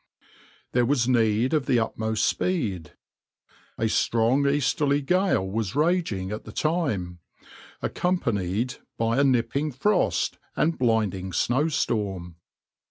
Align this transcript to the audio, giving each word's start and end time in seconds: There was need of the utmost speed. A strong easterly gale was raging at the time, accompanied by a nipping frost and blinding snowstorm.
There 0.71 0.83
was 0.87 1.07
need 1.07 1.53
of 1.53 1.67
the 1.67 1.77
utmost 1.77 2.25
speed. 2.25 2.93
A 3.77 3.87
strong 3.87 4.47
easterly 4.47 4.99
gale 5.03 5.47
was 5.47 5.75
raging 5.75 6.31
at 6.31 6.43
the 6.43 6.51
time, 6.51 7.19
accompanied 7.83 8.77
by 8.97 9.19
a 9.19 9.23
nipping 9.23 9.71
frost 9.71 10.39
and 10.55 10.75
blinding 10.75 11.33
snowstorm. 11.33 12.37